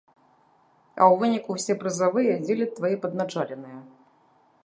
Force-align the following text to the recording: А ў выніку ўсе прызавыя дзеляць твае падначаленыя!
А 1.01 1.03
ў 1.11 1.19
выніку 1.23 1.49
ўсе 1.57 1.73
прызавыя 1.83 2.33
дзеляць 2.47 2.71
твае 2.79 2.93
падначаленыя! 3.03 3.79